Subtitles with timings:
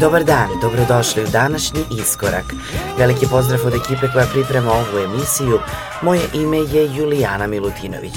[0.00, 2.44] Dobar dan, dobrodošli u današnji iskorak.
[2.98, 5.58] Veliki pozdrav od ekipe koja priprema ovu emisiju.
[6.02, 8.14] Moje ime je Julijana Milutinović.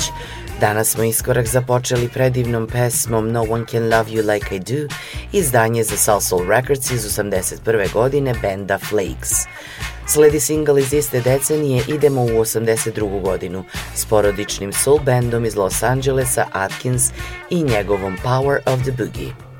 [0.60, 4.94] Danas smo iskorak započeli predivnom pesmom No One Can Love You Like I Do,
[5.32, 7.94] izdanje za Soul Records iz 81.
[7.94, 9.32] godine benda Flakes.
[10.08, 13.22] Sledi single iz iste decenije Idemo u 82.
[13.22, 13.64] godinu
[13.96, 17.12] s porodičnim soul bandom iz Los Angelesa Atkins
[17.50, 19.53] i njegovom Power of the Boogie.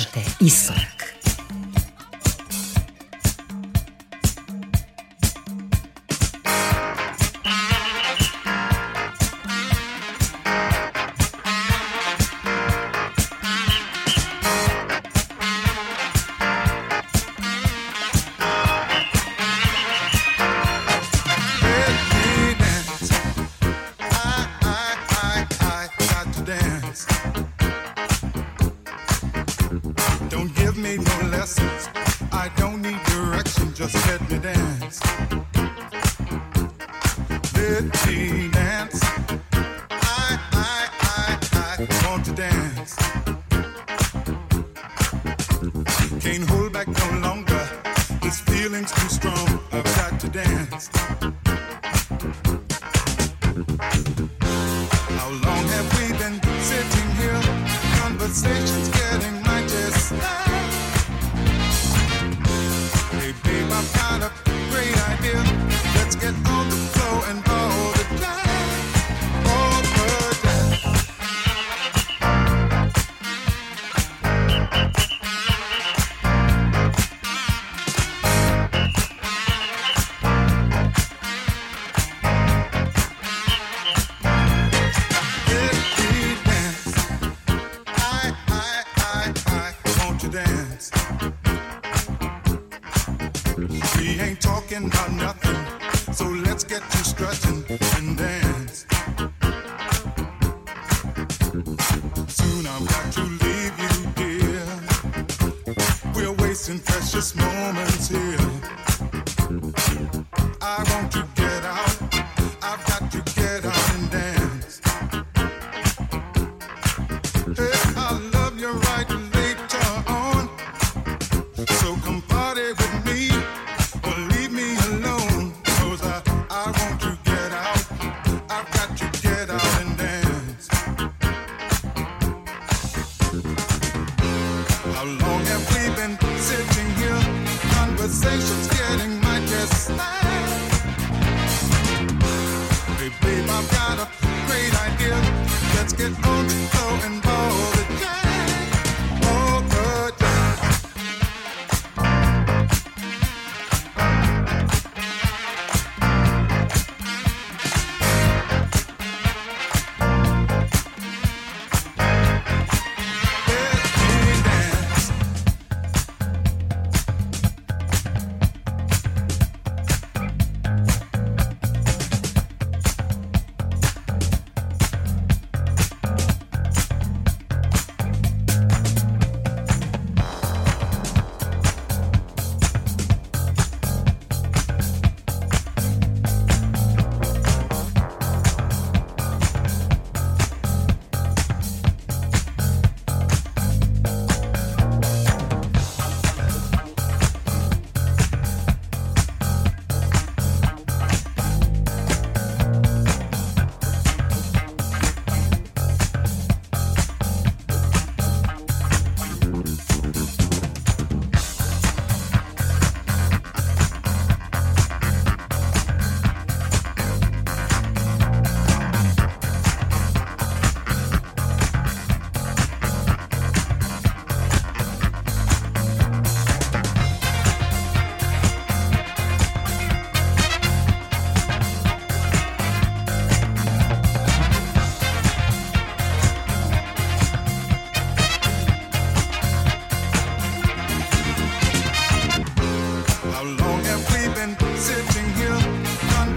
[0.00, 0.89] slušate ISOR.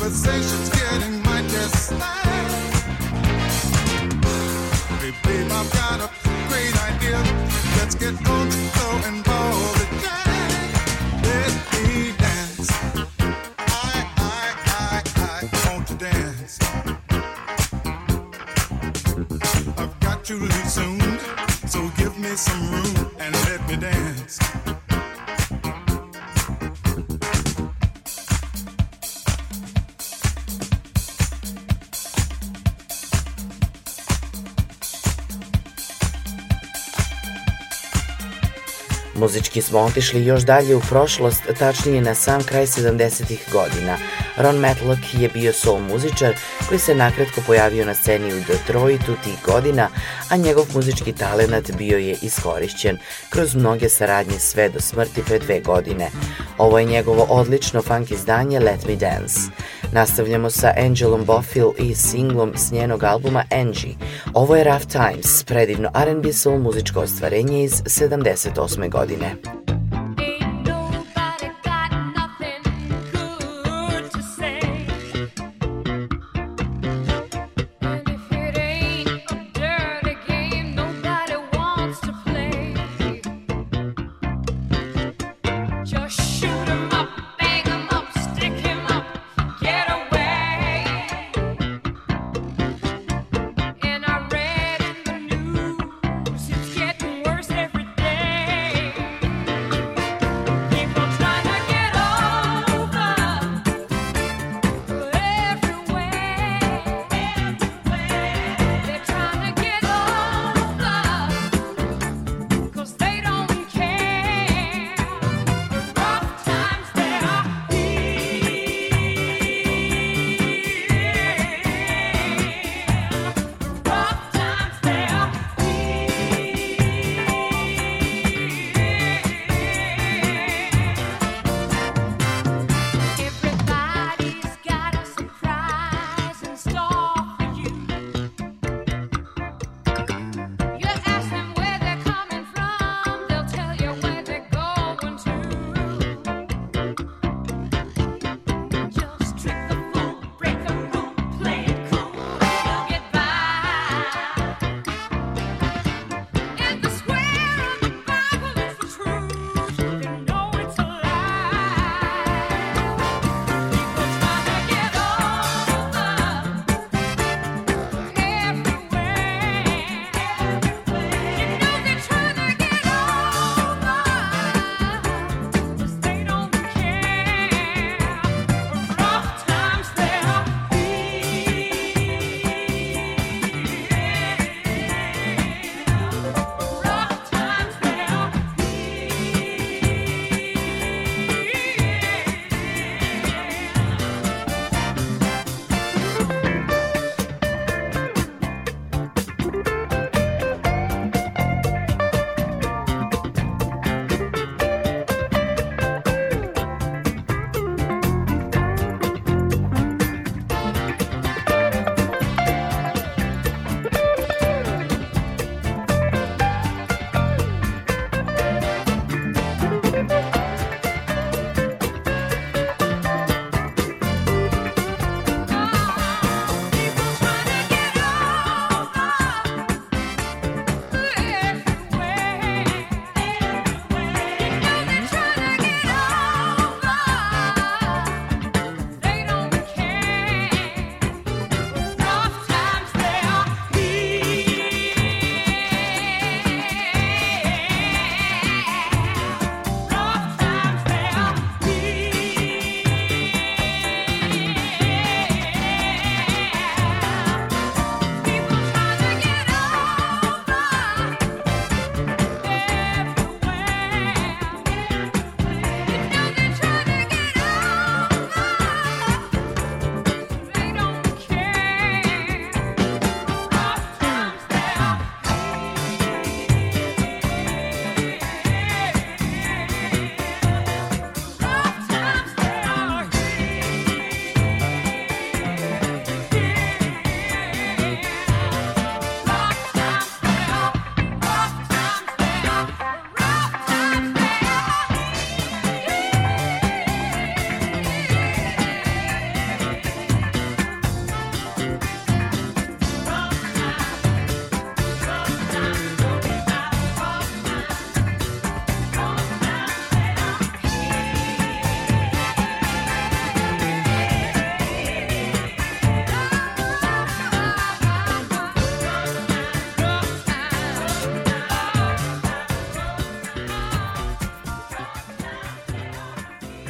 [0.03, 1.97] Conversations getting mighty slow.
[4.99, 6.09] Hey, babe, I've got a
[6.49, 7.23] great idea.
[7.77, 10.71] Let's get on the floor and ball the jam.
[11.23, 12.69] Let me dance.
[13.59, 16.59] I, I, I, I want to dance.
[19.77, 20.99] I've got to leave soon,
[21.65, 24.62] so give me some room and let me dance.
[39.23, 43.97] Muzički smo otišli još dalje u prošlost, tačnije na sam kraj 70-ih godina.
[44.37, 46.35] Ron Matlock je bio soul muzičar
[46.67, 49.89] koji se nakratko pojavio na sceni u Detroitu tih godina,
[50.29, 52.97] a njegov muzički talenat bio je iskorišćen
[53.29, 56.09] kroz mnoge saradnje sve do smrti pre dve godine.
[56.57, 59.39] Ovo je njegovo odlično funk izdanje Let Me Dance.
[59.93, 63.95] Nastavljamo sa Angelom Bofill i singlom s njenog albuma Angie.
[64.33, 68.89] Ovo je Rough Times, predivno R&B soul muzičko ostvarenje iz 78.
[68.89, 69.35] godine.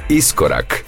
[0.10, 0.86] Iskorak.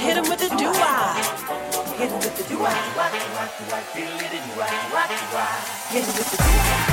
[0.00, 0.72] hit him with the do
[1.98, 2.58] Hit him with the do
[5.90, 6.89] Hit him with the do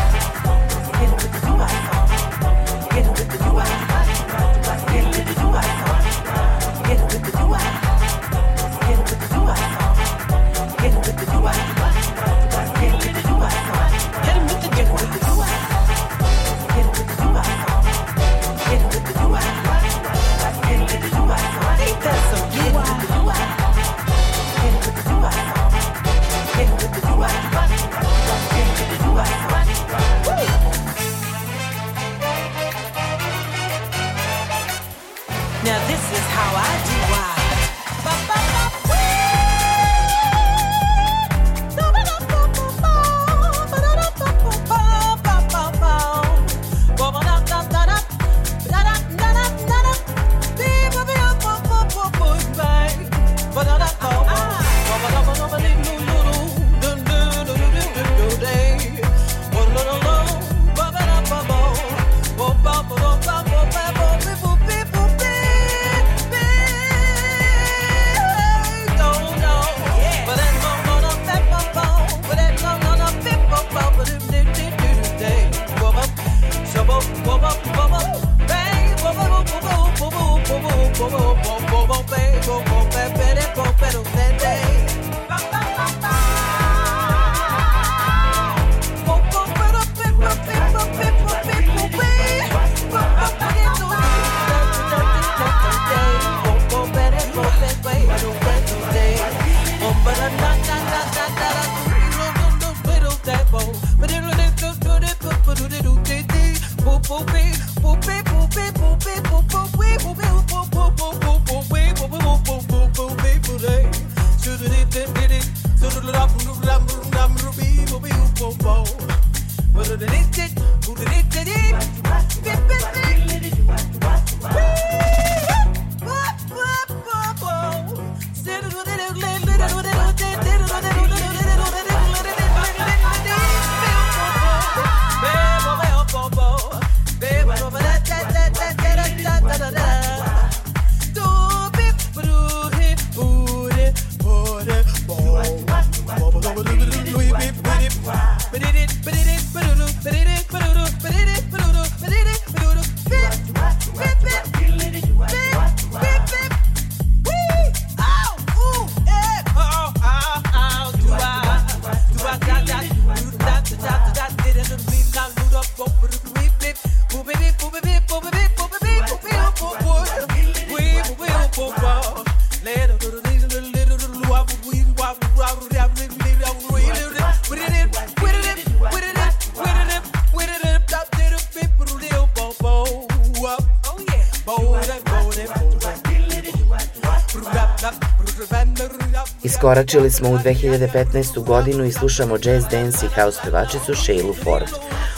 [189.77, 191.43] Iskoračili smo u 2015.
[191.43, 194.67] godinu i slušamo jazz dance i house pevačicu Shaylu Ford.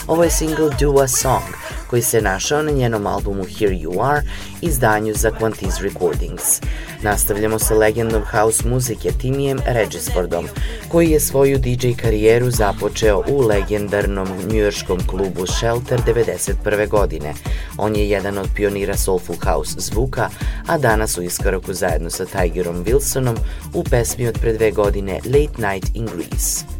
[0.07, 1.43] Ovo je single Do a Song,
[1.89, 4.21] koji se našao na njenom albumu Here You Are,
[4.61, 6.61] izdanju za Quantiz Recordings.
[7.01, 10.47] Nastavljamo sa legendom house muzike Timijem Regisfordom,
[10.87, 16.87] koji je svoju DJ karijeru započeo u legendarnom njujorškom klubu Shelter 91.
[16.87, 17.33] godine.
[17.79, 20.29] On je jedan od pionira soulful house zvuka,
[20.67, 23.37] a danas u iskoraku zajedno sa Tigerom Wilsonom
[23.73, 26.78] u pesmi od pre dve godine Late Night in Greece.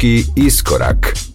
[0.00, 1.29] Muzički iskorak.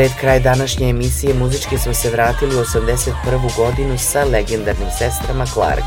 [0.00, 3.56] Pred kraj današnje emisije muzički smo se vratili u 81.
[3.56, 5.84] godinu sa legendarnim sestrama Clark.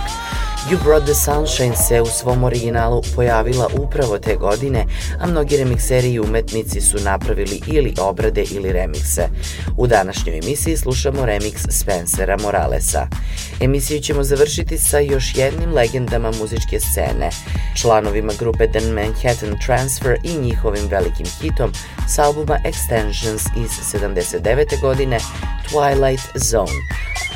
[0.70, 4.86] You Brought the Sunshine se u svom originalu pojavila upravo te godine,
[5.20, 9.28] a mnogi remikseri i umetnici su napravili ili obrade ili remikse.
[9.78, 13.08] U današnjoj emisiji slušamo remiks Spencera Moralesa.
[13.60, 17.30] Emisiju ćemo završiti sa još jednim legendama muzičke scene,
[17.82, 21.72] članovima grupe The Manhattan Transfer i njihovim velikim hitom
[22.08, 24.82] s albuma Extensions iz 79.
[24.82, 25.20] godine
[25.70, 26.72] Twilight Zone.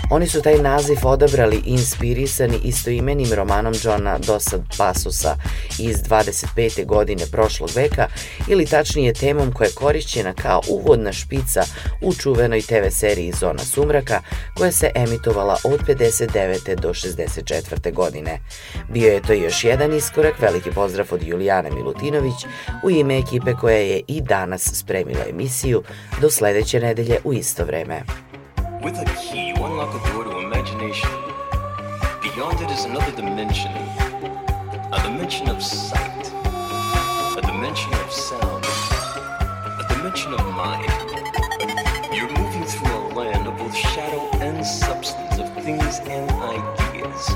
[0.10, 5.36] Oni su taj naziv odabrali inspirisani istoimenim romanom Johna Dosad Pasusa
[5.80, 6.86] iz 25.
[6.86, 8.08] godine prošlog veka
[8.48, 11.64] ili tačnije temom koja je korišćena kao uvodna špica
[12.02, 14.22] u čuvenoj TV seriji Zona sumraka
[14.58, 16.76] koja se emitovala od 59.
[16.76, 17.94] do 64.
[17.94, 18.40] godine.
[18.90, 22.46] Bio je to još jedan iskorak, veliki pozdrav od Julijane Milutinović
[22.84, 25.84] u ime ekipe koja je i danas spremila emisiju
[26.22, 28.27] do sledeće nedelje u isto vreme.
[28.82, 31.10] With a key, you unlock a door to imagination.
[32.22, 33.72] Beyond it is another dimension.
[33.72, 36.32] A dimension of sight.
[37.38, 38.66] A dimension of sound.
[38.66, 40.92] A dimension of mind.
[42.14, 47.30] You're moving through a land of both shadow and substance, of things and ideas.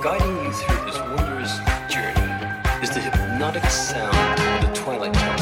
[0.00, 1.58] Guiding you through this wondrous
[1.88, 5.39] journey is the hypnotic sound of the Twilight.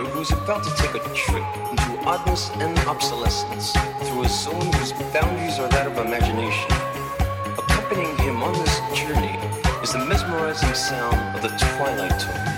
[0.00, 4.92] Who is about to take a trip into oddness and obsolescence through a zone whose
[5.12, 6.72] boundaries are that of imagination,
[7.58, 9.36] accompanying him on this journey
[9.82, 12.49] is the mesmerizing sound of the twilight tone.